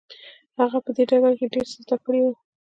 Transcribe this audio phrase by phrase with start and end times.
[0.59, 2.33] هغه په دې ډګر کې ډېر څه زده کړي وو.